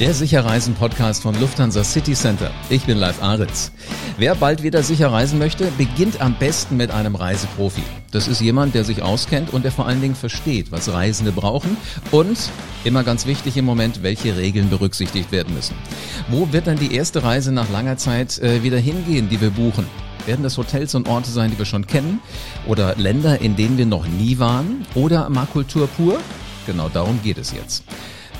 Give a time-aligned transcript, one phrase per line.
[0.00, 2.50] Der Sicherreisen-Podcast von Lufthansa City Center.
[2.70, 3.70] Ich bin Live Aritz.
[4.16, 7.82] Wer bald wieder sicher reisen möchte, beginnt am besten mit einem Reiseprofi.
[8.10, 11.76] Das ist jemand, der sich auskennt und der vor allen Dingen versteht, was Reisende brauchen
[12.12, 12.38] und,
[12.82, 15.74] immer ganz wichtig im Moment, welche Regeln berücksichtigt werden müssen.
[16.30, 19.86] Wo wird dann die erste Reise nach langer Zeit äh, wieder hingehen, die wir buchen?
[20.24, 22.20] Werden das Hotels und Orte sein, die wir schon kennen?
[22.66, 24.86] Oder Länder, in denen wir noch nie waren?
[24.94, 26.20] Oder mal pur?
[26.64, 27.84] Genau darum geht es jetzt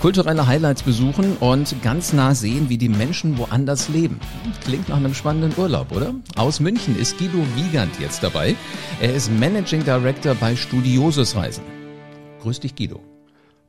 [0.00, 4.18] kulturelle Highlights besuchen und ganz nah sehen, wie die Menschen woanders leben.
[4.64, 6.14] Klingt nach einem spannenden Urlaub, oder?
[6.36, 8.56] Aus München ist Guido Wiegand jetzt dabei.
[9.00, 11.64] Er ist Managing Director bei Studiosus Reisen.
[12.40, 13.09] Grüß dich, Guido.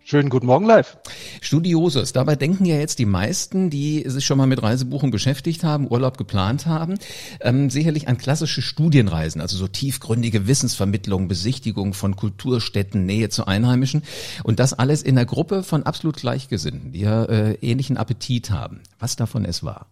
[0.04, 0.98] Schönen guten Morgen live.
[1.42, 5.90] Studiosus, dabei denken ja jetzt die meisten, die sich schon mal mit Reisebuchen beschäftigt haben,
[5.90, 6.98] Urlaub geplant haben,
[7.40, 14.02] ähm, sicherlich an klassische Studienreisen, also so tiefgründige Wissensvermittlung, Besichtigung von Kulturstätten, Nähe zu Einheimischen
[14.44, 18.82] und das alles in einer Gruppe von absolut Gleichgesinnten, die ja äh, ähnlichen Appetit haben.
[18.98, 19.86] Was davon es war?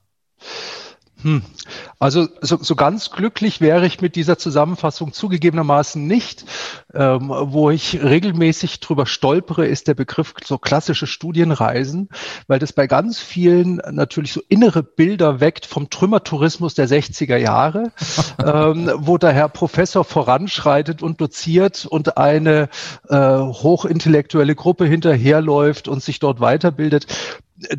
[1.22, 1.42] Hm.
[2.00, 6.45] Also so, so ganz glücklich wäre ich mit dieser Zusammenfassung zugegebenermaßen nicht.
[6.94, 12.09] Ähm, wo ich regelmäßig drüber stolpere, ist der Begriff so klassische Studienreisen,
[12.47, 17.92] weil das bei ganz vielen natürlich so innere Bilder weckt vom Trümmertourismus der 60er Jahre,
[18.45, 22.70] ähm, wo der Herr Professor voranschreitet und doziert und eine
[23.09, 27.08] äh, hochintellektuelle Gruppe hinterherläuft und sich dort weiterbildet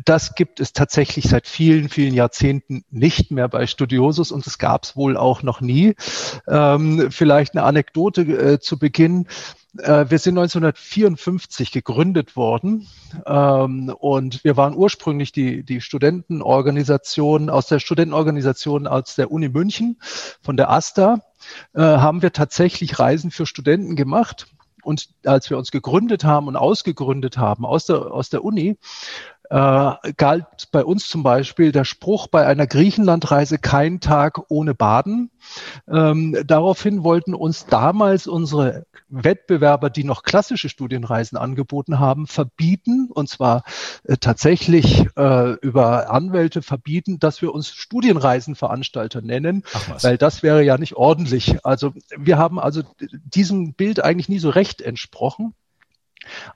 [0.05, 4.83] das gibt es tatsächlich seit vielen, vielen Jahrzehnten nicht mehr bei Studiosus und es gab
[4.83, 5.95] es wohl auch noch nie.
[6.47, 9.27] Ähm, vielleicht eine Anekdote äh, zu Beginn.
[9.77, 12.87] Äh, wir sind 1954 gegründet worden
[13.25, 19.99] ähm, und wir waren ursprünglich die, die Studentenorganisation aus der Studentenorganisation aus der Uni München
[20.41, 21.21] von der ASTA
[21.73, 24.47] äh, haben wir tatsächlich Reisen für Studenten gemacht.
[24.83, 28.77] Und als wir uns gegründet haben und ausgegründet haben aus der, aus der Uni,
[29.51, 35.29] äh, galt bei uns zum Beispiel der Spruch bei einer Griechenlandreise kein Tag ohne Baden.
[35.89, 43.27] Ähm, daraufhin wollten uns damals unsere Wettbewerber, die noch klassische Studienreisen angeboten haben, verbieten, und
[43.27, 43.63] zwar
[44.05, 49.63] äh, tatsächlich äh, über Anwälte verbieten, dass wir uns Studienreisenveranstalter nennen,
[50.01, 51.65] weil das wäre ja nicht ordentlich.
[51.65, 52.83] Also wir haben also
[53.25, 55.53] diesem Bild eigentlich nie so recht entsprochen.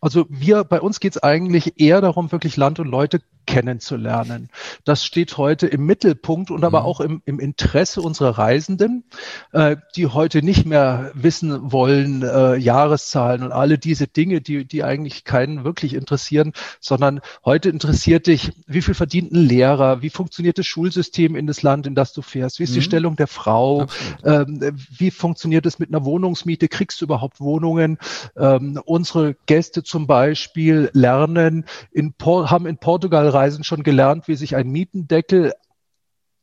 [0.01, 4.49] Also wir, bei uns geht es eigentlich eher darum, wirklich Land und Leute kennenzulernen.
[4.83, 6.85] Das steht heute im Mittelpunkt und aber mhm.
[6.85, 9.03] auch im, im Interesse unserer Reisenden,
[9.51, 14.83] äh, die heute nicht mehr wissen wollen, äh, Jahreszahlen und alle diese Dinge, die, die
[14.83, 20.57] eigentlich keinen wirklich interessieren, sondern heute interessiert dich, wie viel verdient ein Lehrer, wie funktioniert
[20.57, 22.75] das Schulsystem in das Land, in das du fährst, wie ist mhm.
[22.75, 23.87] die Stellung der Frau,
[24.23, 24.61] ähm,
[24.97, 27.97] wie funktioniert es mit einer Wohnungsmiete, kriegst du überhaupt Wohnungen?
[28.37, 34.35] Ähm, unsere Gäste zum Beispiel lernen, in Por haben in Portugal Reisen schon gelernt, wie
[34.35, 35.53] sich ein Mietendeckel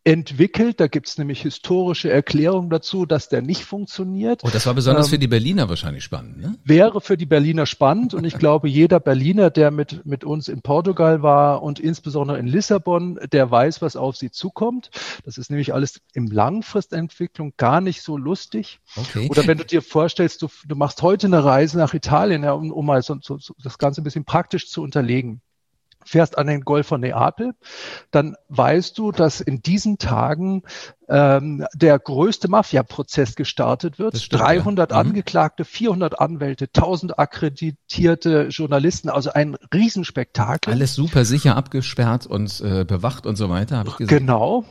[0.05, 0.81] entwickelt.
[0.81, 4.43] Da gibt es nämlich historische Erklärungen dazu, dass der nicht funktioniert.
[4.43, 6.41] Und oh, das war besonders ähm, für die Berliner wahrscheinlich spannend.
[6.41, 6.59] Ne?
[6.65, 10.63] Wäre für die Berliner spannend und ich glaube, jeder Berliner, der mit, mit uns in
[10.63, 14.91] Portugal war und insbesondere in Lissabon, der weiß, was auf sie zukommt.
[15.25, 18.81] Das ist nämlich alles im Langfristentwicklung gar nicht so lustig.
[18.97, 19.29] Okay.
[19.31, 22.73] Oder wenn du dir vorstellst, du, du machst heute eine Reise nach Italien, ja, um,
[22.73, 25.41] um mal so, so, so das Ganze ein bisschen praktisch zu unterlegen
[26.05, 27.55] fährst an den Golf von Neapel,
[28.11, 30.63] dann weißt du, dass in diesen Tagen
[31.09, 34.17] ähm, der größte Mafia-Prozess gestartet wird.
[34.17, 35.03] Stimmt, 300 ja.
[35.03, 35.09] Mhm.
[35.09, 40.73] Angeklagte, 400 Anwälte, 1000 akkreditierte Journalisten, also ein Riesenspektakel.
[40.73, 43.79] Alles super sicher abgesperrt und äh, bewacht und so weiter.
[43.79, 44.19] Hab ich gesehen.
[44.19, 44.65] Genau.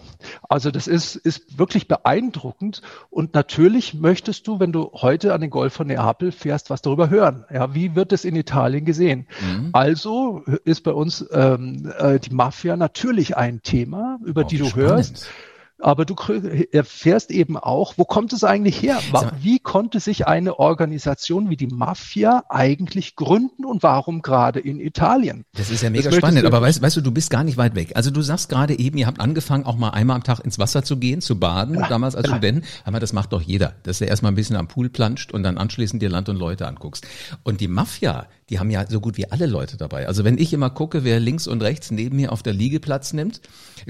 [0.47, 2.81] Also das ist, ist wirklich beeindruckend.
[3.09, 7.09] Und natürlich möchtest du, wenn du heute an den Golf von Neapel fährst, was darüber
[7.09, 7.45] hören.
[7.53, 9.27] Ja, wie wird es in Italien gesehen?
[9.41, 9.69] Mhm.
[9.73, 14.65] Also ist bei uns ähm, äh, die Mafia natürlich ein Thema, über oh, die du
[14.65, 14.89] spannend.
[14.89, 15.27] hörst
[15.81, 16.15] aber du
[16.71, 18.99] erfährst eben auch, wo kommt es eigentlich her?
[19.39, 25.45] Wie konnte sich eine Organisation wie die Mafia eigentlich gründen und warum gerade in Italien?
[25.53, 27.91] Das ist ja mega spannend, aber weißt, weißt du, du bist gar nicht weit weg.
[27.95, 30.83] Also du sagst gerade eben, ihr habt angefangen, auch mal einmal am Tag ins Wasser
[30.83, 32.35] zu gehen, zu baden, ja, damals als ja.
[32.35, 32.65] Student.
[32.85, 35.57] Aber das macht doch jeder, dass er erstmal ein bisschen am Pool planscht und dann
[35.57, 37.07] anschließend dir Land und Leute anguckst.
[37.43, 40.07] Und die Mafia, die haben ja so gut wie alle Leute dabei.
[40.07, 43.13] Also wenn ich immer gucke, wer links und rechts neben mir auf der Liege Platz
[43.13, 43.41] nimmt,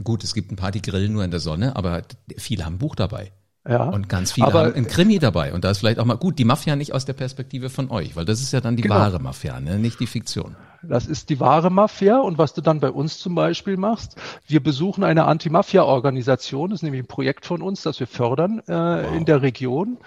[0.04, 2.04] gut, es gibt ein paar, die grillen nur in der Sonne, aber
[2.38, 3.32] viele haben ein Buch dabei.
[3.68, 3.84] Ja.
[3.90, 5.54] Und ganz viele aber, haben ein Krimi dabei.
[5.54, 8.16] Und da ist vielleicht auch mal gut, die Mafia nicht aus der Perspektive von euch,
[8.16, 8.96] weil das ist ja dann die genau.
[8.96, 9.80] wahre Mafia, ne?
[9.80, 10.56] nicht die Fiktion.
[10.84, 12.20] Das ist die wahre Mafia.
[12.20, 14.16] Und was du dann bei uns zum Beispiel machst,
[14.48, 18.74] wir besuchen eine Anti-Mafia-Organisation, das ist nämlich ein Projekt von uns, das wir fördern äh,
[18.74, 19.16] wow.
[19.16, 19.98] in der Region,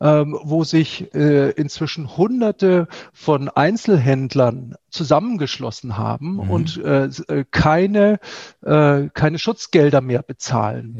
[0.00, 6.50] ähm, wo sich äh, inzwischen hunderte von Einzelhändlern zusammengeschlossen haben mhm.
[6.50, 8.20] und äh, äh, keine,
[8.62, 10.98] äh, keine Schutzgelder mehr bezahlen.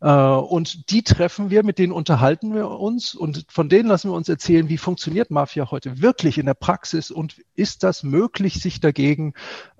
[0.00, 0.38] Ja.
[0.38, 4.14] Äh, und die treffen wir, mit denen unterhalten wir uns und von denen lassen wir
[4.14, 8.73] uns erzählen, wie funktioniert Mafia heute wirklich in der Praxis und ist das möglich, sich
[8.80, 9.34] dagegen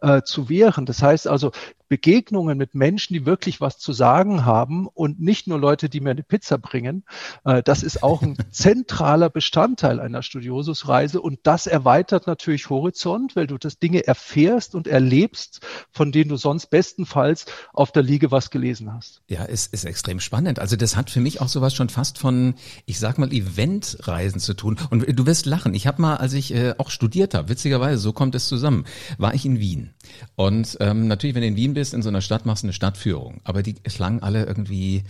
[0.04, 0.86] äh, zu wehren.
[0.86, 1.52] Das heißt also,
[1.88, 6.10] Begegnungen mit Menschen, die wirklich was zu sagen haben und nicht nur Leute, die mir
[6.10, 7.04] eine Pizza bringen.
[7.44, 13.46] Äh, das ist auch ein zentraler Bestandteil einer Studiosusreise und das erweitert natürlich Horizont, weil
[13.46, 15.60] du das Dinge erfährst und erlebst,
[15.90, 19.22] von denen du sonst bestenfalls auf der Liege was gelesen hast.
[19.28, 20.58] Ja, es ist extrem spannend.
[20.58, 22.54] Also das hat für mich auch sowas schon fast von,
[22.86, 24.78] ich sag mal, Eventreisen zu tun.
[24.90, 25.74] Und du wirst lachen.
[25.74, 28.84] Ich habe mal, als ich äh, auch studiert habe, witzigerweise, so kommt es zusammen,
[29.18, 29.93] war ich in Wien.
[30.36, 32.72] Und ähm, natürlich, wenn du in Wien bist, in so einer Stadt machst du eine
[32.72, 33.40] Stadtführung.
[33.44, 35.04] Aber die klangen alle irgendwie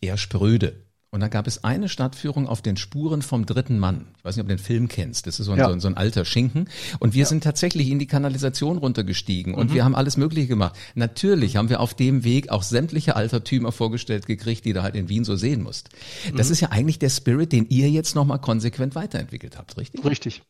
[0.00, 0.84] eher spröde.
[1.12, 4.06] Und dann gab es eine Stadtführung auf den Spuren vom dritten Mann.
[4.18, 5.26] Ich weiß nicht, ob du den Film kennst.
[5.26, 5.66] Das ist so ein, ja.
[5.66, 6.68] so, ein, so ein alter Schinken.
[7.00, 7.26] Und wir ja.
[7.26, 9.74] sind tatsächlich in die Kanalisation runtergestiegen und mhm.
[9.74, 10.76] wir haben alles Mögliche gemacht.
[10.94, 15.08] Natürlich haben wir auf dem Weg auch sämtliche Altertümer vorgestellt gekriegt, die du halt in
[15.08, 15.88] Wien so sehen musst.
[16.36, 16.52] Das mhm.
[16.52, 20.04] ist ja eigentlich der Spirit, den ihr jetzt nochmal konsequent weiterentwickelt habt, richtig?
[20.04, 20.42] Richtig.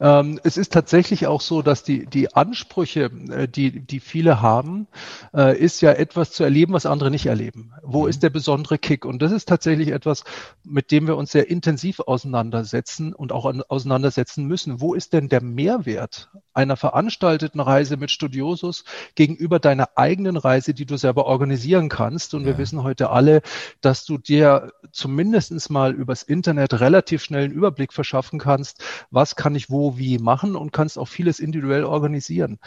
[0.00, 4.86] Ähm, es ist tatsächlich auch so, dass die, die Ansprüche, äh, die, die viele haben,
[5.34, 7.72] äh, ist ja etwas zu erleben, was andere nicht erleben.
[7.82, 8.08] Wo mhm.
[8.08, 9.04] ist der besondere Kick?
[9.04, 10.24] Und das ist tatsächlich etwas,
[10.64, 14.80] mit dem wir uns sehr intensiv auseinandersetzen und auch an, auseinandersetzen müssen.
[14.80, 18.84] Wo ist denn der Mehrwert einer veranstalteten Reise mit Studiosus
[19.14, 22.34] gegenüber deiner eigenen Reise, die du selber organisieren kannst?
[22.34, 22.48] Und ja.
[22.48, 23.42] wir wissen heute alle,
[23.80, 29.47] dass du dir zumindestens mal übers Internet relativ schnell einen Überblick verschaffen kannst, was kann
[29.48, 32.58] kann ich wo wie machen und kannst auch vieles individuell organisieren.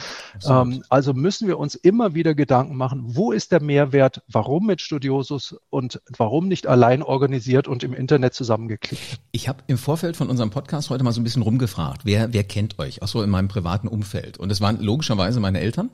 [0.49, 4.81] Ähm, also müssen wir uns immer wieder Gedanken machen, wo ist der Mehrwert, warum mit
[4.81, 9.19] Studiosus und warum nicht allein organisiert und im Internet zusammengeklickt.
[9.31, 12.43] Ich habe im Vorfeld von unserem Podcast heute mal so ein bisschen rumgefragt, wer, wer
[12.43, 14.39] kennt euch, auch so in meinem privaten Umfeld.
[14.39, 15.91] Und es waren logischerweise meine Eltern.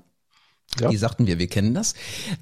[0.79, 0.89] Ja.
[0.89, 1.95] Die sagten wir, wir kennen das.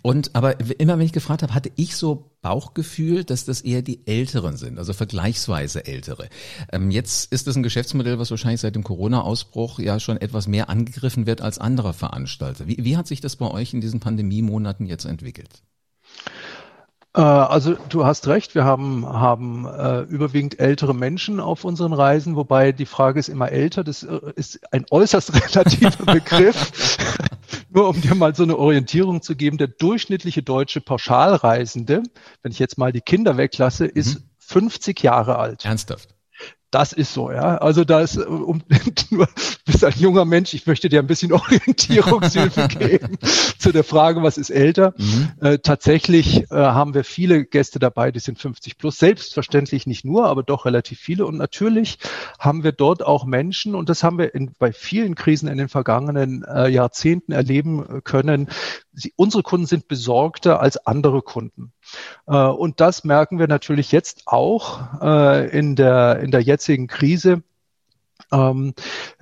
[0.04, 4.06] Und aber immer wenn ich gefragt habe, hatte ich so Bauchgefühl, dass das eher die
[4.06, 6.30] Älteren sind, also vergleichsweise Ältere.
[6.72, 10.70] Ähm, jetzt ist das ein Geschäftsmodell, was wahrscheinlich seit dem Corona-Ausbruch ja schon etwas mehr
[10.70, 12.68] angegriffen wird als andere Veranstalter.
[12.68, 15.64] Wie, wie hat sich das bei euch in diesen Pandemiemonaten jetzt entwickelt?
[17.16, 22.36] Äh, also du hast recht, wir haben, haben äh, überwiegend ältere Menschen auf unseren Reisen,
[22.36, 26.98] wobei die Frage ist immer älter, das äh, ist ein äußerst relativer Begriff.
[27.76, 32.04] Nur um dir mal so eine Orientierung zu geben, der durchschnittliche deutsche Pauschalreisende,
[32.42, 34.30] wenn ich jetzt mal die Kinder weglasse, ist mhm.
[34.40, 35.66] 50 Jahre alt.
[35.66, 36.15] Ernsthaft?
[36.72, 37.58] Das ist so, ja.
[37.58, 38.62] Also da ist, um,
[39.10, 39.28] nur
[39.66, 43.18] bist ein junger Mensch, ich möchte dir ein bisschen Orientierungshilfe geben
[43.58, 44.94] zu der Frage, was ist älter.
[44.98, 45.32] Mhm.
[45.42, 48.98] Äh, tatsächlich äh, haben wir viele Gäste dabei, die sind 50 plus.
[48.98, 51.26] Selbstverständlich nicht nur, aber doch relativ viele.
[51.26, 51.98] Und natürlich
[52.40, 55.70] haben wir dort auch Menschen, und das haben wir in, bei vielen Krisen in den
[55.70, 58.50] vergangenen äh, Jahrzehnten erleben können.
[58.94, 61.74] Sie, unsere Kunden sind besorgter als andere Kunden.
[62.28, 67.44] Äh, und das merken wir natürlich jetzt auch äh, in der, in der jetzigen Krise.
[68.32, 68.74] Ähm,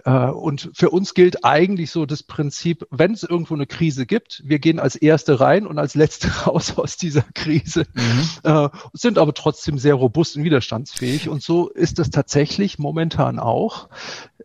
[0.06, 4.44] äh, und für uns gilt eigentlich so das Prinzip, wenn es irgendwo eine Krise gibt,
[4.46, 8.30] wir gehen als Erste rein und als Letzte raus aus dieser Krise, mhm.
[8.44, 11.28] äh, sind aber trotzdem sehr robust und widerstandsfähig.
[11.28, 13.90] Und so ist es tatsächlich momentan auch.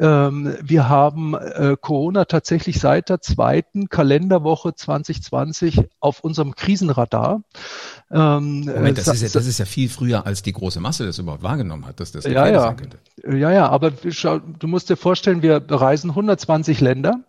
[0.00, 7.42] Ähm, wir haben äh, Corona tatsächlich seit der zweiten Kalenderwoche 2020 auf unserem Krisenradar.
[8.10, 11.18] Ähm, Moment, das, ist ja, das ist ja viel früher, als die große Masse das
[11.18, 12.60] überhaupt wahrgenommen hat, dass das ja, ja.
[12.60, 12.98] sein könnte.
[13.26, 17.20] Ja, ja, aber du musst dir vorstellen, wir bereisen 120 Länder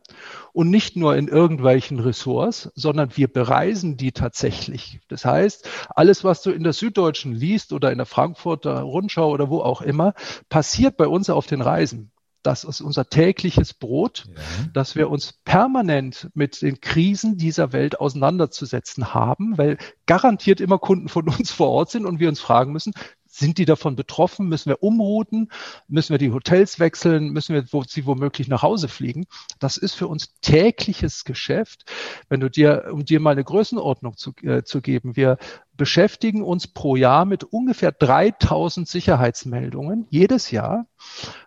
[0.54, 5.00] und nicht nur in irgendwelchen Ressorts, sondern wir bereisen die tatsächlich.
[5.08, 9.50] Das heißt, alles, was du in der Süddeutschen liest oder in der Frankfurter Rundschau oder
[9.50, 10.14] wo auch immer,
[10.50, 12.12] passiert bei uns auf den Reisen.
[12.50, 14.42] Das ist unser tägliches Brot, ja.
[14.74, 19.78] dass wir uns permanent mit den Krisen dieser Welt auseinanderzusetzen haben, weil
[20.08, 22.94] garantiert immer Kunden von uns vor Ort sind und wir uns fragen müssen,
[23.30, 24.50] sind die davon betroffen?
[24.50, 25.52] Müssen wir umrouten?
[25.88, 27.30] Müssen wir die Hotels wechseln?
[27.30, 29.26] Müssen wir wo, sie womöglich nach Hause fliegen?
[29.60, 31.86] Das ist für uns tägliches Geschäft.
[32.28, 35.38] Wenn du dir, um dir mal eine Größenordnung zu, äh, zu geben, wir
[35.78, 40.88] beschäftigen uns pro Jahr mit ungefähr 3000 Sicherheitsmeldungen jedes Jahr,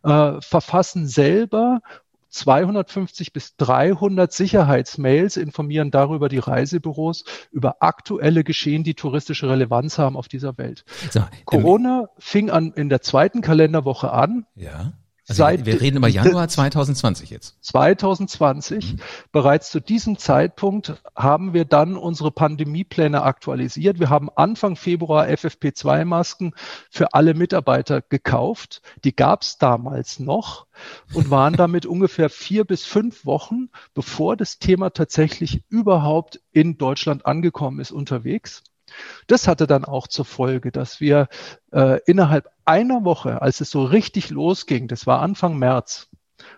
[0.04, 1.82] äh, verfassen selber
[2.32, 10.16] 250 bis 300 Sicherheitsmails informieren darüber die Reisebüros über aktuelle Geschehen, die touristische Relevanz haben
[10.16, 10.84] auf dieser Welt.
[11.10, 14.46] So, Corona fing an in der zweiten Kalenderwoche an.
[14.54, 14.94] Ja.
[15.28, 17.56] Also Seit, wir reden über Januar 2020 jetzt.
[17.60, 18.94] 2020.
[18.94, 18.96] Mhm.
[19.30, 24.00] Bereits zu diesem Zeitpunkt haben wir dann unsere Pandemiepläne aktualisiert.
[24.00, 26.54] Wir haben Anfang Februar FFP2-Masken
[26.90, 28.82] für alle Mitarbeiter gekauft.
[29.04, 30.66] Die gab es damals noch
[31.14, 37.26] und waren damit ungefähr vier bis fünf Wochen, bevor das Thema tatsächlich überhaupt in Deutschland
[37.26, 38.64] angekommen ist, unterwegs.
[39.26, 41.28] Das hatte dann auch zur Folge, dass wir
[41.72, 46.08] äh, innerhalb einer Woche, als es so richtig losging, das war Anfang März,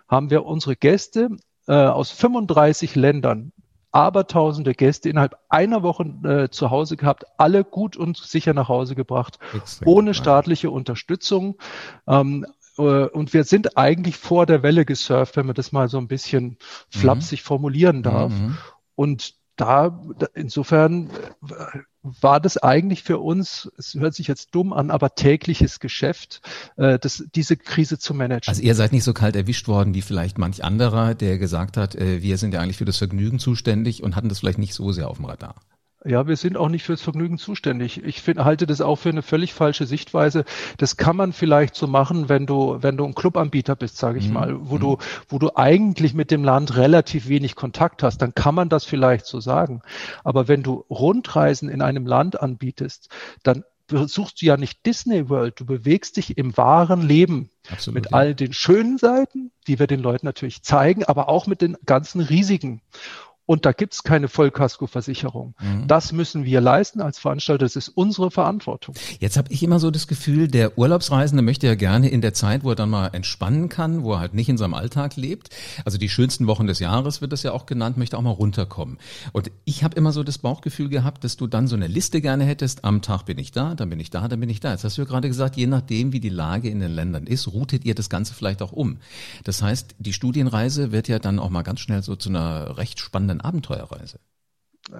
[0.07, 1.29] haben wir unsere Gäste
[1.67, 3.51] äh, aus 35 Ländern,
[3.91, 8.93] abertausende Gäste innerhalb einer Woche äh, zu Hause gehabt, alle gut und sicher nach Hause
[8.93, 11.57] gebracht, Extrem ohne staatliche Unterstützung.
[12.05, 12.45] Ähm,
[12.77, 16.09] äh, und wir sind eigentlich vor der Welle gesurft, wenn man das mal so ein
[16.09, 16.57] bisschen mhm.
[16.89, 18.33] flapsig formulieren darf.
[18.33, 18.57] Mhm.
[18.95, 20.01] Und da,
[20.33, 21.09] insofern
[21.49, 21.79] äh,
[22.21, 26.41] war das eigentlich für uns, es hört sich jetzt dumm an, aber tägliches Geschäft,
[26.77, 28.47] äh, das, diese Krise zu managen.
[28.47, 31.95] Also ihr seid nicht so kalt erwischt worden wie vielleicht manch anderer, der gesagt hat,
[31.95, 34.91] äh, wir sind ja eigentlich für das Vergnügen zuständig und hatten das vielleicht nicht so
[34.91, 35.55] sehr auf dem Radar.
[36.07, 38.03] Ja, wir sind auch nicht fürs Vergnügen zuständig.
[38.03, 40.45] Ich find, halte das auch für eine völlig falsche Sichtweise.
[40.77, 44.27] Das kann man vielleicht so machen, wenn du, wenn du ein Clubanbieter bist, sage ich
[44.27, 44.33] mhm.
[44.33, 44.79] mal, wo mhm.
[44.79, 44.97] du,
[45.27, 49.25] wo du eigentlich mit dem Land relativ wenig Kontakt hast, dann kann man das vielleicht
[49.25, 49.81] so sagen.
[50.23, 53.09] Aber wenn du Rundreisen in einem Land anbietest,
[53.41, 58.11] dann suchst du ja nicht Disney World, du bewegst dich im wahren Leben Absolut, mit
[58.11, 58.17] ja.
[58.17, 62.21] all den schönen Seiten, die wir den Leuten natürlich zeigen, aber auch mit den ganzen
[62.21, 62.81] Risiken.
[63.45, 65.53] Und da gibt's keine Vollkaskoversicherung.
[65.61, 65.87] Mhm.
[65.87, 67.65] Das müssen wir leisten als Veranstalter.
[67.65, 68.95] Das ist unsere Verantwortung.
[69.19, 72.63] Jetzt habe ich immer so das Gefühl, der Urlaubsreisende möchte ja gerne in der Zeit,
[72.63, 75.49] wo er dann mal entspannen kann, wo er halt nicht in seinem Alltag lebt.
[75.85, 78.97] Also die schönsten Wochen des Jahres wird das ja auch genannt, möchte auch mal runterkommen.
[79.31, 82.45] Und ich habe immer so das Bauchgefühl gehabt, dass du dann so eine Liste gerne
[82.45, 82.83] hättest.
[82.83, 84.71] Am Tag bin ich da, dann bin ich da, dann bin ich da.
[84.71, 87.47] Jetzt hast du ja gerade gesagt, je nachdem, wie die Lage in den Ländern ist,
[87.47, 88.97] routet ihr das Ganze vielleicht auch um.
[89.43, 92.99] Das heißt, die Studienreise wird ja dann auch mal ganz schnell so zu einer recht
[92.99, 94.19] spannenden spannenden Abenteuerreise.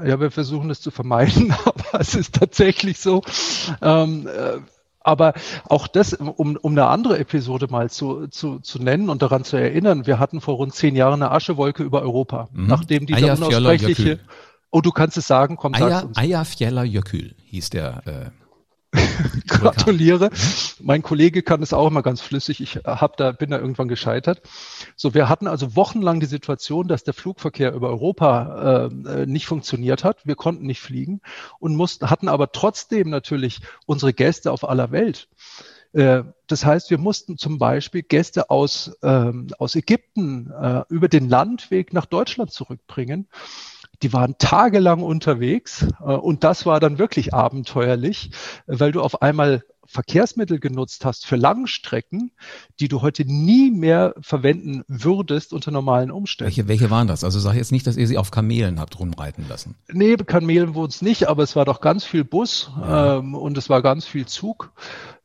[0.04, 3.22] Ja, wir versuchen es zu vermeiden, aber es ist tatsächlich so.
[3.82, 4.60] Ähm, äh,
[5.00, 5.34] aber
[5.66, 9.56] auch das, um, um eine andere Episode mal zu, zu, zu nennen und daran zu
[9.56, 12.66] erinnern, wir hatten vor rund zehn Jahren eine Aschewolke über Europa, mhm.
[12.66, 14.20] nachdem die unaussprechliche,
[14.72, 16.18] oh, du kannst es sagen, komm, sag's uns.
[16.18, 18.45] Eyjafjallajökull hieß der äh,
[19.48, 20.30] Gratuliere.
[20.82, 22.62] Mein Kollege kann es auch immer ganz flüssig.
[22.62, 24.42] Ich hab da, bin da irgendwann gescheitert.
[24.96, 30.04] So, wir hatten also wochenlang die Situation, dass der Flugverkehr über Europa äh, nicht funktioniert
[30.04, 30.26] hat.
[30.26, 31.22] Wir konnten nicht fliegen
[31.60, 35.28] und mussten, hatten aber trotzdem natürlich unsere Gäste auf aller Welt.
[35.94, 41.30] Äh, das heißt, wir mussten zum Beispiel Gäste aus, ähm, aus Ägypten äh, über den
[41.30, 43.28] Landweg nach Deutschland zurückbringen
[44.02, 48.32] die waren tagelang unterwegs äh, und das war dann wirklich abenteuerlich,
[48.68, 52.32] weil du auf einmal Verkehrsmittel genutzt hast für Langstrecken,
[52.80, 56.48] die du heute nie mehr verwenden würdest unter normalen Umständen.
[56.48, 57.24] Welche, welche waren das?
[57.24, 59.76] Also sag jetzt nicht, dass ihr sie auf Kamelen habt rumreiten lassen.
[59.92, 63.18] Nee, Kamelen wurden es nicht, aber es war doch ganz viel Bus ja.
[63.18, 64.72] ähm, und es war ganz viel Zug.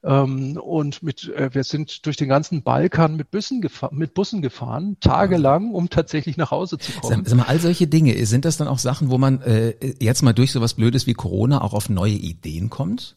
[0.02, 4.40] Ähm, und mit, äh, wir sind durch den ganzen Balkan mit Bussen, gefahren, mit Bussen
[4.40, 7.24] gefahren, tagelang, um tatsächlich nach Hause zu kommen.
[7.24, 10.22] Sag, sag mal, all solche Dinge, sind das dann auch Sachen, wo man äh, jetzt
[10.22, 13.16] mal durch sowas Blödes wie Corona auch auf neue Ideen kommt?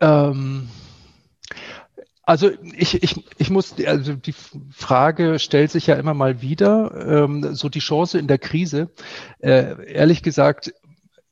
[0.00, 0.68] Ähm,
[2.22, 4.34] also ich, ich, ich muss, also die
[4.70, 8.90] Frage stellt sich ja immer mal wieder, ähm, so die Chance in der Krise.
[9.40, 10.72] Äh, ehrlich gesagt,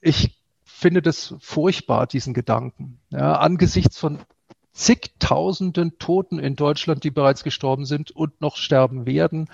[0.00, 2.98] ich finde das furchtbar, diesen Gedanken.
[3.10, 4.18] Ja, angesichts von
[4.72, 9.48] zigtausenden Toten in Deutschland, die bereits gestorben sind und noch sterben werden,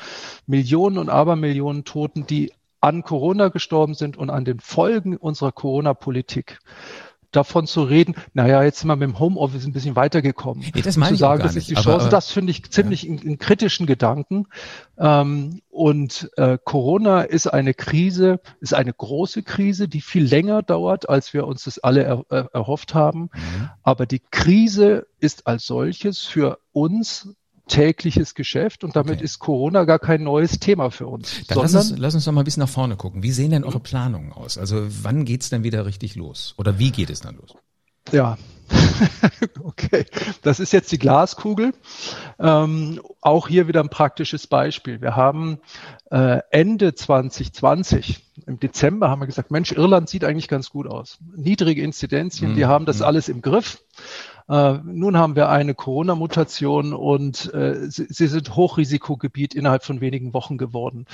[0.46, 6.60] Millionen und Abermillionen Toten, die an Corona gestorben sind und an den Folgen unserer Corona-Politik
[7.30, 10.64] davon zu reden, naja, jetzt sind wir mit dem Homeoffice ein bisschen weitergekommen.
[10.74, 13.10] Nee, das meine zu sagen, das ist die Chance, aber, das finde ich ziemlich ja.
[13.10, 14.46] einen kritischen Gedanken.
[14.98, 21.08] Ähm, und äh, Corona ist eine Krise, ist eine große Krise, die viel länger dauert,
[21.08, 23.30] als wir uns das alle er, er, erhofft haben.
[23.32, 23.70] Mhm.
[23.82, 27.34] Aber die Krise ist als solches für uns
[27.68, 29.24] tägliches Geschäft und damit okay.
[29.24, 31.46] ist Corona gar kein neues Thema für uns.
[31.46, 33.22] Dann lass uns, lass uns doch mal ein bisschen nach vorne gucken.
[33.22, 34.58] Wie sehen denn eure Planungen aus?
[34.58, 36.54] Also wann geht's denn wieder richtig los?
[36.56, 37.54] Oder wie geht es dann los?
[38.10, 38.38] Ja,
[39.62, 40.04] okay.
[40.42, 41.72] Das ist jetzt die Glaskugel.
[42.38, 45.00] Ähm, auch hier wieder ein praktisches Beispiel.
[45.00, 45.58] Wir haben
[46.10, 51.18] äh, Ende 2020, im Dezember haben wir gesagt, Mensch, Irland sieht eigentlich ganz gut aus.
[51.36, 52.56] Niedrige Inzidenzien, mhm.
[52.56, 53.04] die haben das mhm.
[53.04, 53.82] alles im Griff.
[54.48, 60.32] Äh, nun haben wir eine Corona-Mutation und äh, sie, sie, sind Hochrisikogebiet innerhalb von wenigen
[60.32, 61.06] Wochen geworden.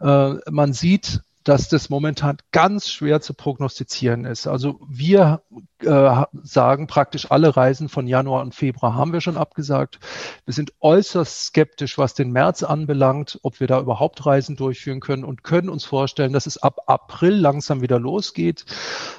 [0.00, 4.46] Äh, man sieht, dass das momentan ganz schwer zu prognostizieren ist.
[4.46, 5.42] Also wir
[5.84, 9.98] äh, sagen, praktisch alle Reisen von Januar und Februar haben wir schon abgesagt.
[10.44, 15.24] Wir sind äußerst skeptisch, was den März anbelangt, ob wir da überhaupt Reisen durchführen können
[15.24, 18.64] und können uns vorstellen, dass es ab April langsam wieder losgeht.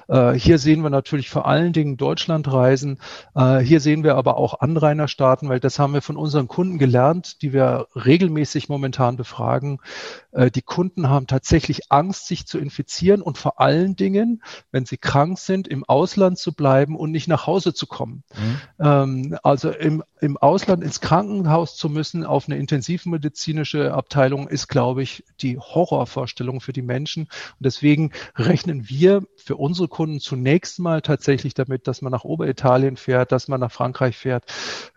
[0.07, 2.99] Äh, hier sehen wir natürlich vor allen Dingen Deutschlandreisen.
[3.35, 7.41] Äh, hier sehen wir aber auch Anrainerstaaten, weil das haben wir von unseren Kunden gelernt,
[7.41, 9.79] die wir regelmäßig momentan befragen.
[10.31, 14.97] Äh, die Kunden haben tatsächlich Angst, sich zu infizieren und vor allen Dingen, wenn sie
[14.97, 18.23] krank sind, im Ausland zu bleiben und nicht nach Hause zu kommen.
[18.35, 18.85] Mhm.
[18.85, 25.03] Ähm, also im, im Ausland ins Krankenhaus zu müssen, auf eine intensivmedizinische Abteilung, ist, glaube
[25.03, 27.23] ich, die Horrorvorstellung für die Menschen.
[27.23, 32.97] Und deswegen rechnen wir für unsere Kunden zunächst mal tatsächlich damit, dass man nach Oberitalien
[32.97, 34.45] fährt, dass man nach Frankreich fährt,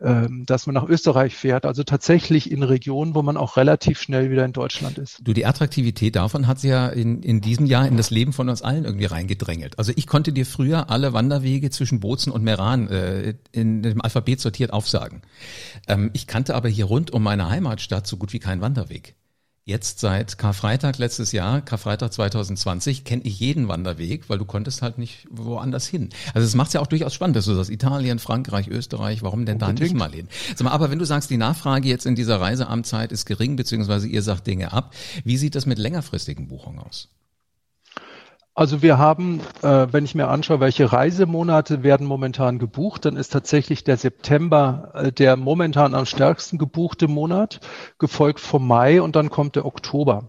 [0.00, 1.64] ähm, dass man nach Österreich fährt.
[1.66, 5.20] Also tatsächlich in Regionen, wo man auch relativ schnell wieder in Deutschland ist.
[5.22, 8.48] Du, die Attraktivität davon hat sie ja in, in diesem Jahr in das Leben von
[8.48, 9.78] uns allen irgendwie reingedrängelt.
[9.78, 14.00] Also ich konnte dir früher alle Wander Wanderwege zwischen Bozen und Meran äh, in dem
[14.00, 15.09] Alphabet sortiert aufsagen.
[15.88, 19.14] Ähm, ich kannte aber hier rund um meine Heimatstadt so gut wie keinen Wanderweg.
[19.66, 24.98] Jetzt seit Karfreitag letztes Jahr, Karfreitag 2020, kenne ich jeden Wanderweg, weil du konntest halt
[24.98, 26.08] nicht woanders hin.
[26.34, 29.44] Also es macht es ja auch durchaus spannend, dass du sagst, Italien, Frankreich, Österreich, warum
[29.44, 29.78] denn Unbedingt.
[29.78, 30.28] da nicht mal hin?
[30.56, 34.08] Sag mal, aber wenn du sagst, die Nachfrage jetzt in dieser Reiseamtzeit ist gering, beziehungsweise
[34.08, 37.08] ihr sagt Dinge ab, wie sieht das mit längerfristigen Buchungen aus?
[38.60, 43.32] Also wir haben, äh, wenn ich mir anschaue, welche Reisemonate werden momentan gebucht, dann ist
[43.32, 47.60] tatsächlich der September äh, der momentan am stärksten gebuchte Monat,
[47.98, 50.28] gefolgt vom Mai und dann kommt der Oktober.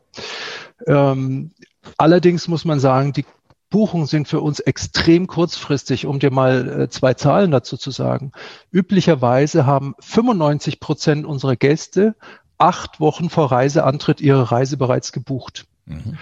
[0.87, 1.51] Ähm,
[1.97, 3.25] allerdings muss man sagen, die
[3.69, 8.31] Buchungen sind für uns extrem kurzfristig, um dir mal äh, zwei Zahlen dazu zu sagen.
[8.71, 12.15] Üblicherweise haben 95 Prozent unserer Gäste
[12.57, 15.65] acht Wochen vor Reiseantritt ihre Reise bereits gebucht.
[15.85, 16.17] Mhm.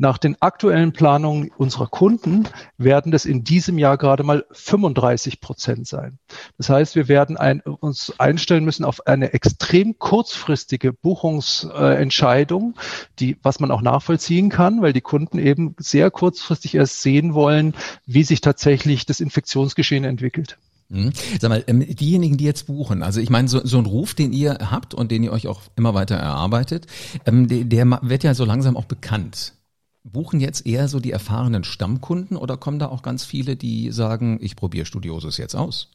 [0.00, 2.44] Nach den aktuellen Planungen unserer Kunden
[2.76, 6.18] werden das in diesem Jahr gerade mal 35 Prozent sein.
[6.56, 12.74] Das heißt, wir werden ein, uns einstellen müssen auf eine extrem kurzfristige Buchungsentscheidung,
[13.18, 17.74] die, was man auch nachvollziehen kann, weil die Kunden eben sehr kurzfristig erst sehen wollen,
[18.06, 20.58] wie sich tatsächlich das Infektionsgeschehen entwickelt.
[20.90, 21.12] Mhm.
[21.40, 24.32] Sag mal, ähm, diejenigen, die jetzt buchen, also ich meine, so, so ein Ruf, den
[24.32, 26.86] ihr habt und den ihr euch auch immer weiter erarbeitet,
[27.26, 29.54] ähm, der, der wird ja so langsam auch bekannt.
[30.04, 34.38] Buchen jetzt eher so die erfahrenen Stammkunden oder kommen da auch ganz viele, die sagen,
[34.40, 35.90] ich probiere Studiosus jetzt aus?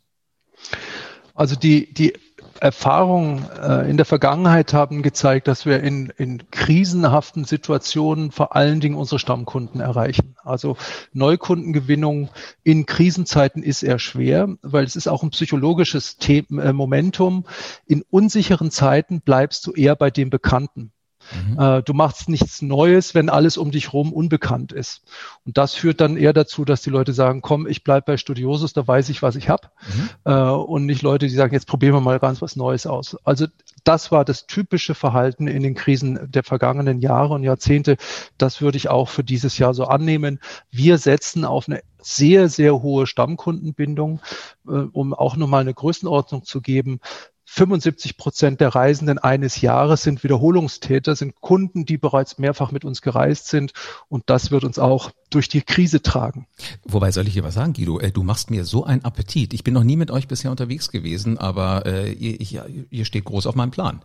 [1.36, 2.14] Also die, die
[2.60, 8.80] Erfahrungen äh, in der Vergangenheit haben gezeigt, dass wir in, in krisenhaften Situationen vor allen
[8.80, 10.36] Dingen unsere Stammkunden erreichen.
[10.44, 10.78] Also
[11.12, 12.30] Neukundengewinnung
[12.64, 17.46] in Krisenzeiten ist eher schwer, weil es ist auch ein psychologisches The äh, Momentum.
[17.88, 20.92] In unsicheren Zeiten bleibst du eher bei dem Bekannten.
[21.32, 21.60] Mhm.
[21.60, 25.04] Äh, du machst nichts Neues, wenn alles um dich rum unbekannt ist.
[25.46, 28.74] Und das führt dann eher dazu, dass die Leute sagen, komm, ich bleib bei Studiosus,
[28.74, 29.70] da weiß ich, was ich habe.
[29.88, 30.10] Mhm.
[30.26, 33.18] Äh, und nicht Leute, die sagen, jetzt probieren wir mal ganz was Neues aus.
[33.24, 33.48] Also
[33.84, 37.98] das war das typische Verhalten in den Krisen der vergangenen Jahre und Jahrzehnte.
[38.38, 40.40] Das würde ich auch für dieses Jahr so annehmen.
[40.72, 44.20] Wir setzen auf eine sehr, sehr hohe Stammkundenbindung,
[44.68, 47.00] äh, um auch nochmal eine Größenordnung zu geben.
[47.56, 53.04] 75 Prozent der Reisenden eines Jahres sind Wiederholungstäter, sind Kunden, die bereits mehrfach mit uns
[53.04, 53.74] gereist sind.
[54.10, 56.48] Und das wird uns auch durch die Krise tragen.
[56.84, 58.00] Wobei soll ich dir was sagen, Guido?
[58.00, 59.54] Äh, du machst mir so einen Appetit.
[59.54, 63.46] Ich bin noch nie mit euch bisher unterwegs gewesen, aber äh, ihr, ihr steht groß
[63.46, 64.02] auf meinem Plan.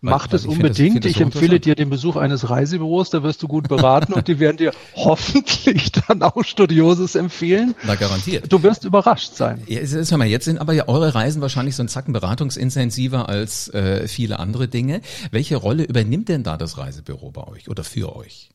[0.00, 1.04] Macht es unbedingt.
[1.04, 4.28] Das, ich, ich empfehle dir den Besuch eines Reisebüros, da wirst du gut beraten und
[4.28, 7.74] die werden dir hoffentlich dann auch Studiosus empfehlen.
[7.84, 8.52] Na, garantiert.
[8.52, 9.62] Du wirst überrascht sein.
[9.66, 13.68] Ja, jetzt, mal, jetzt sind aber ja eure Reisen wahrscheinlich so ein Zacken beratungsintensiver als
[13.72, 15.00] äh, viele andere Dinge.
[15.30, 18.50] Welche Rolle übernimmt denn da das Reisebüro bei euch oder für euch?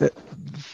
[0.00, 0.10] Äh,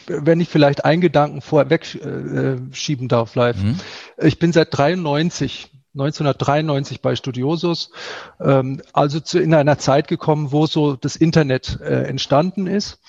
[0.07, 3.57] wenn ich vielleicht einen Gedanken vorweg äh, schieben darf, live.
[3.57, 3.79] Mhm.
[4.17, 7.91] Ich bin seit 93 1993 bei Studiosus,
[8.39, 12.99] ähm, also zu, in einer Zeit gekommen, wo so das Internet äh, entstanden ist.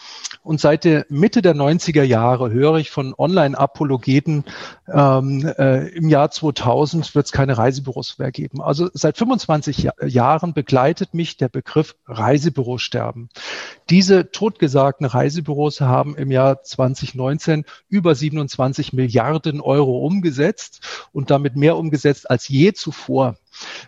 [0.42, 4.45] Und seit der Mitte der 90er Jahre höre ich von Online-Apologeten,
[4.92, 8.61] ähm, äh, im Jahr 2000 wird es keine Reisebüros mehr geben.
[8.61, 13.29] Also seit 25 Jahr, Jahren begleitet mich der Begriff Reisebürosterben.
[13.90, 20.81] Diese totgesagten Reisebüros haben im Jahr 2019 über 27 Milliarden Euro umgesetzt
[21.12, 23.35] und damit mehr umgesetzt als zuvor.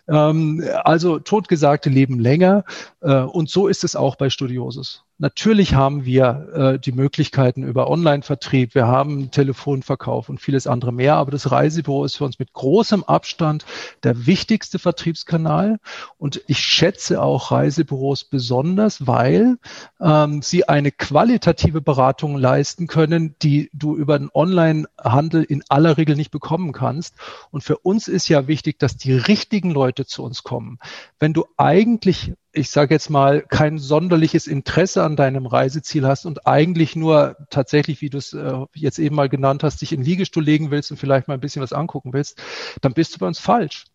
[0.09, 2.65] Ähm, also Totgesagte leben länger
[3.01, 5.05] äh, und so ist es auch bei Studiosus.
[5.19, 11.15] Natürlich haben wir äh, die Möglichkeiten über Online-Vertrieb, wir haben Telefonverkauf und vieles andere mehr,
[11.15, 13.65] aber das Reisebüro ist für uns mit großem Abstand
[14.03, 15.79] der wichtigste Vertriebskanal
[16.19, 19.59] und ich schätze auch Reisebüros besonders, weil
[20.01, 26.17] ähm, sie eine qualitative Beratung leisten können, die du über den Online-Handel in aller Regel
[26.17, 27.15] nicht bekommen kannst.
[27.53, 30.79] Und für uns ist ja wichtig, dass die richtigen Leute zu uns kommen.
[31.19, 36.47] Wenn du eigentlich ich sage jetzt mal, kein sonderliches Interesse an deinem Reiseziel hast und
[36.47, 40.45] eigentlich nur tatsächlich, wie du es äh, jetzt eben mal genannt hast, dich in Liegestuhl
[40.45, 42.41] legen willst und vielleicht mal ein bisschen was angucken willst,
[42.81, 43.87] dann bist du bei uns falsch.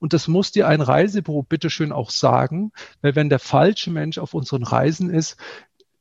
[0.00, 4.34] Und das muss dir ein Reisebüro bitteschön auch sagen, weil wenn der falsche Mensch auf
[4.34, 5.36] unseren Reisen ist,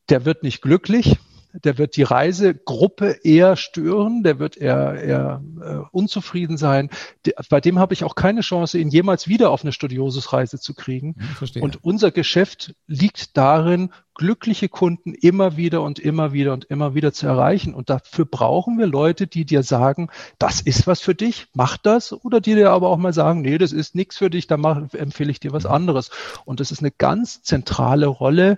[0.09, 1.17] der wird nicht glücklich,
[1.53, 6.89] der wird die Reisegruppe eher stören, der wird eher, eher äh, unzufrieden sein.
[7.25, 10.73] De, bei dem habe ich auch keine Chance, ihn jemals wieder auf eine Studiosus-Reise zu
[10.73, 11.15] kriegen.
[11.53, 16.95] Ja, und unser Geschäft liegt darin, glückliche Kunden immer wieder und immer wieder und immer
[16.95, 17.75] wieder zu erreichen.
[17.75, 22.11] Und dafür brauchen wir Leute, die dir sagen, das ist was für dich, mach das,
[22.11, 24.91] oder die dir aber auch mal sagen, nee, das ist nichts für dich, da mach,
[24.93, 26.09] empfehle ich dir was anderes.
[26.45, 28.57] Und das ist eine ganz zentrale Rolle,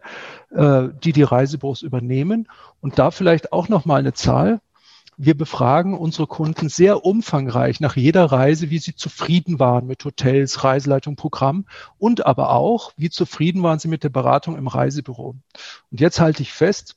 [0.51, 2.47] äh, die die Reisebüros übernehmen.
[2.79, 4.61] Und da vielleicht auch noch mal eine Zahl.
[5.21, 10.63] Wir befragen unsere Kunden sehr umfangreich nach jeder Reise, wie sie zufrieden waren mit Hotels,
[10.63, 11.65] Reiseleitung, Programm
[11.97, 15.35] und aber auch, wie zufrieden waren sie mit der Beratung im Reisebüro.
[15.91, 16.95] Und jetzt halte ich fest,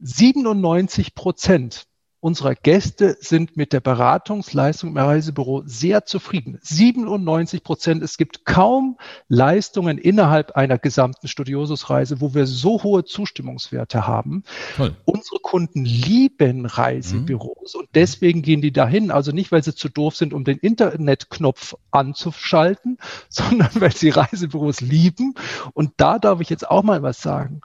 [0.00, 1.86] 97 Prozent
[2.24, 6.58] unserer Gäste sind mit der Beratungsleistung im Reisebüro sehr zufrieden.
[6.62, 8.02] 97 Prozent.
[8.02, 8.96] Es gibt kaum
[9.28, 14.42] Leistungen innerhalb einer gesamten Studiosus-Reise, wo wir so hohe Zustimmungswerte haben.
[14.74, 14.96] Toll.
[15.04, 17.80] Unsere Kunden lieben Reisebüros mhm.
[17.80, 19.10] und deswegen gehen die dahin.
[19.10, 22.96] Also nicht, weil sie zu doof sind, um den Internetknopf anzuschalten,
[23.28, 25.34] sondern weil sie Reisebüros lieben.
[25.74, 27.60] Und da darf ich jetzt auch mal was sagen.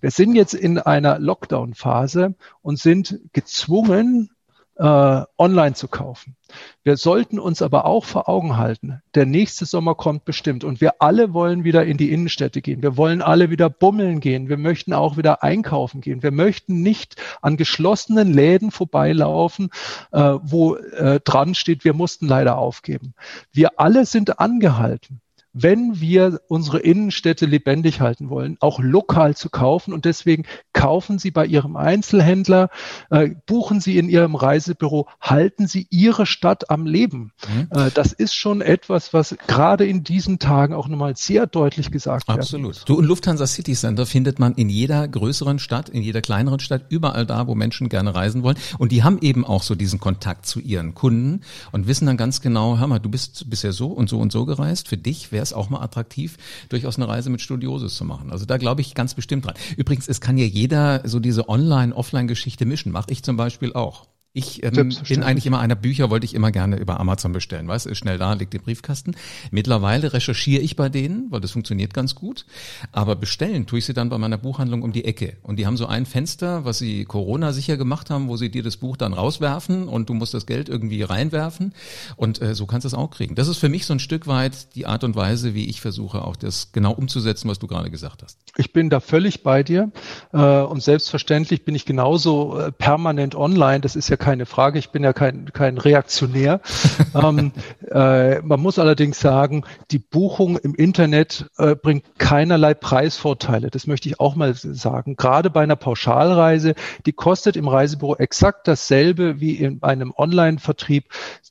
[0.00, 4.30] Wir sind jetzt in einer Lockdown-Phase und sind gezwungen,
[4.78, 6.36] äh, online zu kaufen.
[6.84, 11.02] Wir sollten uns aber auch vor Augen halten, der nächste Sommer kommt bestimmt und wir
[11.02, 12.80] alle wollen wieder in die Innenstädte gehen.
[12.80, 14.48] Wir wollen alle wieder bummeln gehen.
[14.48, 16.22] Wir möchten auch wieder einkaufen gehen.
[16.22, 19.70] Wir möchten nicht an geschlossenen Läden vorbeilaufen,
[20.12, 23.14] äh, wo äh, dran steht, wir mussten leider aufgeben.
[23.52, 25.20] Wir alle sind angehalten,
[25.52, 29.92] wenn wir unsere Innenstädte lebendig halten wollen, auch lokal zu kaufen.
[29.92, 32.70] Und deswegen kaufen Sie bei Ihrem Einzelhändler,
[33.10, 37.32] äh, buchen Sie in Ihrem Reisebüro, halten Sie Ihre Stadt am Leben.
[37.48, 37.68] Mhm.
[37.70, 42.28] Äh, das ist schon etwas, was gerade in diesen Tagen auch nochmal sehr deutlich gesagt
[42.28, 42.38] wird.
[42.38, 42.82] Absolut.
[42.86, 46.86] Du, und Lufthansa City Center findet man in jeder größeren Stadt, in jeder kleineren Stadt,
[46.90, 48.58] überall da, wo Menschen gerne reisen wollen.
[48.78, 51.40] Und die haben eben auch so diesen Kontakt zu ihren Kunden
[51.72, 54.44] und wissen dann ganz genau, hör mal, du bist bisher so und so und so
[54.44, 54.88] gereist.
[54.88, 56.36] Für dich wäre es auch mal attraktiv,
[56.68, 58.30] durchaus eine Reise mit Studiosis zu machen.
[58.30, 59.54] Also da glaube ich ganz bestimmt dran.
[59.76, 62.92] Übrigens, es kann ja jeder so diese Online-Offline-Geschichte mischen.
[62.92, 64.06] Mache ich zum Beispiel auch.
[64.34, 67.66] Ich ähm, bin eigentlich immer einer Bücher, wollte ich immer gerne über Amazon bestellen.
[67.66, 69.16] Weißt ist schnell da, liegt im Briefkasten.
[69.50, 72.44] Mittlerweile recherchiere ich bei denen, weil das funktioniert ganz gut.
[72.92, 75.38] Aber bestellen tue ich sie dann bei meiner Buchhandlung um die Ecke.
[75.42, 78.62] Und die haben so ein Fenster, was sie Corona sicher gemacht haben, wo sie dir
[78.62, 81.72] das Buch dann rauswerfen und du musst das Geld irgendwie reinwerfen.
[82.16, 83.34] Und äh, so kannst du es auch kriegen.
[83.34, 86.22] Das ist für mich so ein Stück weit die Art und Weise, wie ich versuche,
[86.22, 88.38] auch das genau umzusetzen, was du gerade gesagt hast.
[88.58, 89.90] Ich bin da völlig bei dir.
[90.34, 93.80] Äh, und selbstverständlich bin ich genauso äh, permanent online.
[93.80, 94.78] Das ist ja keine Frage.
[94.78, 96.60] Ich bin ja kein, kein Reaktionär.
[97.14, 97.52] ähm,
[97.90, 103.70] äh, man muss allerdings sagen, die Buchung im Internet äh, bringt keinerlei Preisvorteile.
[103.70, 105.16] Das möchte ich auch mal sagen.
[105.16, 106.74] Gerade bei einer Pauschalreise,
[107.06, 111.06] die kostet im Reisebüro exakt dasselbe wie in einem Online-Vertrieb.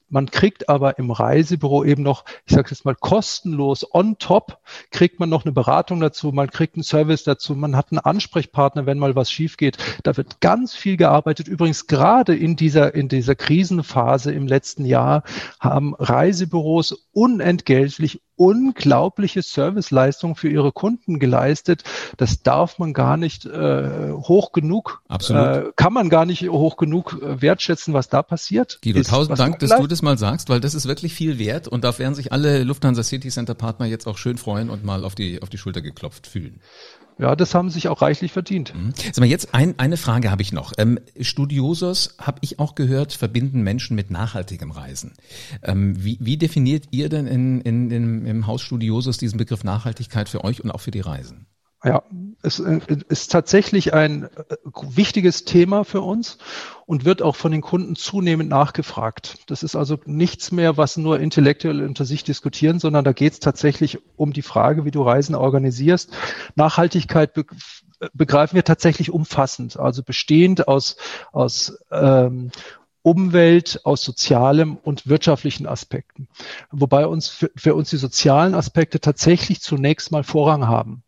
[0.10, 4.60] Man kriegt aber im Reisebüro eben noch, ich sage jetzt mal kostenlos on top,
[4.92, 8.86] kriegt man noch eine Beratung dazu, man kriegt einen Service dazu, man hat einen Ansprechpartner,
[8.86, 9.78] wenn mal was schief geht.
[10.04, 11.48] Da wird ganz viel gearbeitet.
[11.48, 15.24] Übrigens gerade in dieser, in dieser Krisenphase im letzten Jahr
[15.60, 21.84] haben Reisebüros unentgeltlich unglaubliche Serviceleistung für ihre Kunden geleistet.
[22.17, 25.43] Das darf man gar nicht äh, hoch genug, Absolut.
[25.43, 28.80] Äh, kann man gar nicht hoch genug äh, wertschätzen, was da passiert.
[28.84, 31.67] Guido, ist, tausend Dank, dass du das mal sagst, weil das ist wirklich viel wert
[31.67, 35.04] und da werden sich alle Lufthansa City Center Partner jetzt auch schön freuen und mal
[35.04, 36.62] auf die, auf die Schulter geklopft fühlen.
[37.20, 38.74] Ja, das haben sich auch reichlich verdient.
[38.76, 38.94] Mhm.
[38.96, 40.74] Sag mal, jetzt ein, eine Frage habe ich noch.
[40.78, 45.14] Ähm, Studiosos, habe ich auch gehört, verbinden Menschen mit nachhaltigem Reisen.
[45.64, 50.30] Ähm, wie, wie definiert ihr denn in, in, in, im Haus Studiosos diesen Begriff Nachhaltigkeit
[50.30, 51.48] für euch und auch für die Reisen?
[51.84, 52.02] Ja,
[52.42, 54.30] es äh, ist tatsächlich ein äh,
[54.90, 56.40] wichtiges Thema für uns
[56.88, 59.38] und wird auch von den Kunden zunehmend nachgefragt.
[59.46, 63.40] Das ist also nichts mehr, was nur intellektuell unter sich diskutieren, sondern da geht es
[63.40, 66.12] tatsächlich um die Frage, wie du Reisen organisierst.
[66.56, 67.46] Nachhaltigkeit be
[68.13, 70.98] begreifen wir tatsächlich umfassend, also bestehend aus,
[71.32, 72.52] aus ähm,
[73.08, 76.28] Umwelt, aus sozialem und wirtschaftlichen Aspekten.
[76.72, 81.04] Wobei uns für, für, uns die sozialen Aspekte tatsächlich zunächst mal Vorrang haben.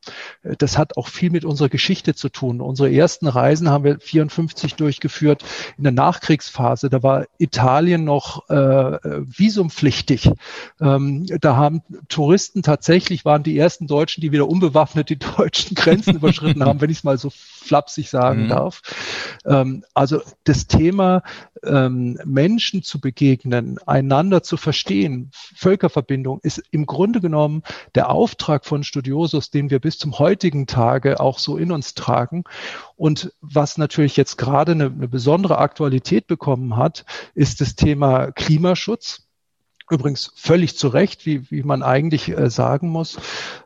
[0.59, 2.62] Das hat auch viel mit unserer Geschichte zu tun.
[2.62, 5.43] Unsere ersten Reisen haben wir 54 durchgeführt
[5.77, 6.89] in der Nachkriegsphase.
[6.89, 10.31] Da war Italien noch äh, visumpflichtig.
[10.79, 16.15] Ähm, da haben Touristen tatsächlich waren die ersten Deutschen, die wieder unbewaffnet die deutschen Grenzen
[16.15, 18.47] überschritten haben, wenn ich es mal so flapsig sagen mhm.
[18.47, 18.81] darf.
[19.45, 21.23] Ähm, also das Thema
[21.89, 27.63] ähm, Menschen zu begegnen, einander zu verstehen, Völkerverbindung ist im Grunde genommen
[27.95, 32.43] der Auftrag von Studiosus, den wir bis zum heutigen Tage auch so in uns tragen.
[32.95, 39.25] Und was natürlich jetzt gerade eine, eine besondere Aktualität bekommen hat, ist das Thema Klimaschutz.
[39.91, 43.17] Übrigens völlig zu Recht, wie, wie man eigentlich äh, sagen muss.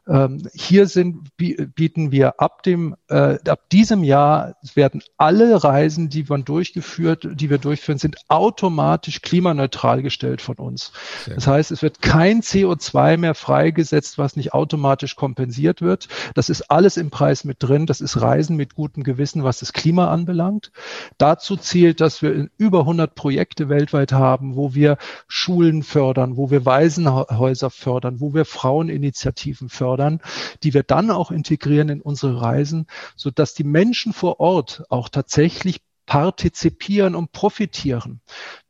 [0.05, 6.25] Ähm, hier sind, bieten wir ab dem, äh, ab diesem Jahr werden alle Reisen, die
[6.27, 10.91] man durchgeführt, die wir durchführen, sind automatisch klimaneutral gestellt von uns.
[11.23, 16.09] Sehr das heißt, es wird kein CO2 mehr freigesetzt, was nicht automatisch kompensiert wird.
[16.35, 17.85] Das ist alles im Preis mit drin.
[17.85, 20.73] Das ist Reisen mit gutem Gewissen, was das Klima anbelangt.
[21.17, 24.97] Dazu zählt, dass wir über 100 Projekte weltweit haben, wo wir
[25.29, 30.21] Schulen fördern, wo wir Waisenhäuser fördern, wo wir Fraueninitiativen fördern fördern,
[30.63, 35.09] die wir dann auch integrieren in unsere Reisen, so dass die Menschen vor Ort auch
[35.09, 38.21] tatsächlich partizipieren und profitieren.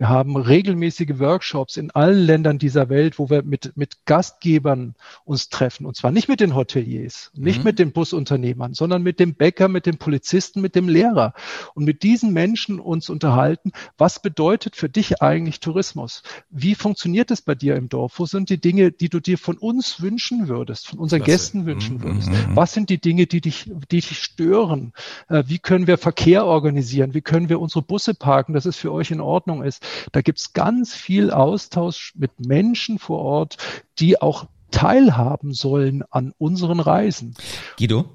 [0.03, 5.47] Wir haben regelmäßige Workshops in allen Ländern dieser Welt, wo wir mit, mit Gastgebern uns
[5.47, 5.85] treffen.
[5.85, 7.63] Und zwar nicht mit den Hoteliers, nicht mhm.
[7.63, 11.33] mit den Busunternehmern, sondern mit dem Bäcker, mit dem Polizisten, mit dem Lehrer.
[11.73, 16.23] Und mit diesen Menschen uns unterhalten, was bedeutet für dich eigentlich Tourismus?
[16.49, 18.19] Wie funktioniert es bei dir im Dorf?
[18.19, 21.31] Wo sind die Dinge, die du dir von uns wünschen würdest, von unseren Klasse.
[21.31, 22.03] Gästen wünschen mhm.
[22.03, 22.29] würdest?
[22.29, 22.57] Mhm.
[22.57, 24.91] Was sind die Dinge, die dich, die dich stören?
[25.29, 27.13] Äh, wie können wir Verkehr organisieren?
[27.13, 29.81] Wie können wir unsere Busse parken, dass es für euch in Ordnung ist.
[30.11, 33.57] Da gibt es ganz viel Austausch mit Menschen vor Ort,
[33.99, 37.35] die auch teilhaben sollen an unseren Reisen.
[37.77, 38.05] Guido?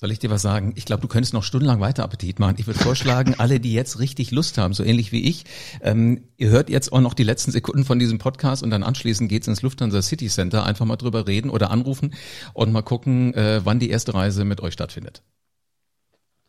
[0.00, 0.74] Soll ich dir was sagen?
[0.76, 2.54] Ich glaube, du könntest noch stundenlang weiter Appetit machen.
[2.58, 5.44] Ich würde vorschlagen, alle, die jetzt richtig Lust haben, so ähnlich wie ich,
[5.82, 9.28] ähm, ihr hört jetzt auch noch die letzten Sekunden von diesem Podcast und dann anschließend
[9.28, 10.64] geht's ins Lufthansa City Center.
[10.64, 12.14] Einfach mal drüber reden oder anrufen
[12.54, 15.24] und mal gucken, äh, wann die erste Reise mit euch stattfindet.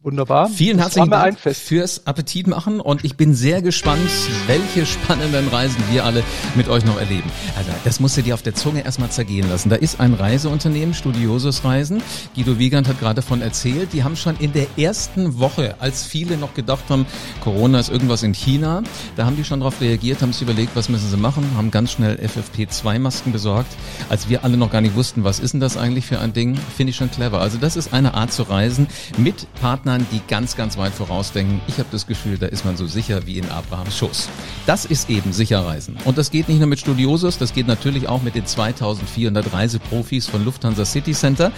[0.01, 0.47] Wunderbar.
[0.47, 4.09] Vielen herzlichen Dank fürs Appetit machen und ich bin sehr gespannt,
[4.47, 6.23] welche spannenden Reisen wir alle
[6.55, 7.29] mit euch noch erleben.
[7.57, 9.67] Also das musst du dir auf der Zunge erstmal zergehen lassen.
[9.67, 12.01] Da ist ein Reiseunternehmen, Studiosus Reisen.
[12.33, 13.91] Guido Wiegand hat gerade davon erzählt.
[13.91, 17.05] Die haben schon in der ersten Woche, als viele noch gedacht haben,
[17.41, 18.83] Corona ist irgendwas in China,
[19.17, 21.91] da haben die schon darauf reagiert, haben sich überlegt, was müssen sie machen, haben ganz
[21.91, 23.75] schnell FFP2-Masken besorgt,
[24.07, 26.55] als wir alle noch gar nicht wussten, was ist denn das eigentlich für ein Ding.
[26.77, 27.41] Finde ich schon clever.
[27.41, 31.62] Also das ist eine Art zu reisen mit Partnern Partnern, die ganz, ganz weit vorausdenken.
[31.67, 34.30] Ich habe das Gefühl, da ist man so sicher wie in Abrahams Schoß.
[34.67, 35.60] Das ist eben sicher.
[36.06, 40.28] Und das geht nicht nur mit Studiosus, das geht natürlich auch mit den 2400 Reiseprofis
[40.28, 41.52] von Lufthansa City Center.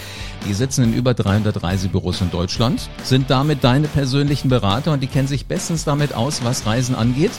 [0.48, 5.08] Die sitzen in über 300 Reisebüros in Deutschland, sind damit deine persönlichen Berater und die
[5.08, 7.32] kennen sich bestens damit aus, was Reisen angeht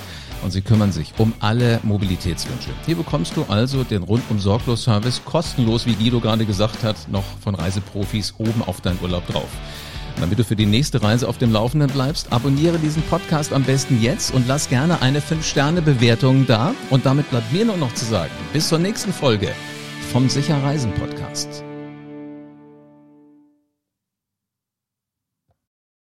[0.43, 2.71] und sie kümmern sich um alle Mobilitätswünsche.
[2.87, 7.25] Hier bekommst du also den rundum sorglos Service kostenlos, wie Guido gerade gesagt hat, noch
[7.43, 9.49] von Reiseprofis oben auf deinen Urlaub drauf.
[10.21, 14.01] Damit du für die nächste Reise auf dem Laufenden bleibst, abonniere diesen Podcast am besten
[14.01, 16.75] jetzt und lass gerne eine 5-Sterne-Bewertung da.
[16.91, 19.49] Und damit bleibt mir nur noch zu sagen, bis zur nächsten Folge
[20.13, 21.65] vom Sicher Reisen Podcast.